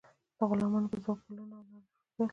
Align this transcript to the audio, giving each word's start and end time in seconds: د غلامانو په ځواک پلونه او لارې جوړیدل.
د 0.37 0.39
غلامانو 0.49 0.91
په 0.91 0.97
ځواک 1.03 1.19
پلونه 1.25 1.55
او 1.59 1.65
لارې 1.71 1.87
جوړیدل. 2.13 2.29